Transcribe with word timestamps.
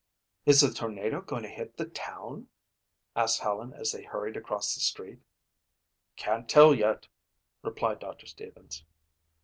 "Is 0.47 0.61
the 0.61 0.73
tornado 0.73 1.21
going 1.21 1.43
to 1.43 1.47
hit 1.47 1.77
the 1.77 1.85
town?" 1.85 2.47
asked 3.15 3.41
Helen 3.41 3.71
as 3.71 3.91
they 3.91 4.01
hurried 4.03 4.35
across 4.35 4.73
the 4.73 4.79
street. 4.81 5.19
"Can't 6.15 6.49
tell 6.49 6.73
yet," 6.73 7.07
replied 7.61 7.99
Doctor 7.99 8.25
Stevens. 8.25 8.83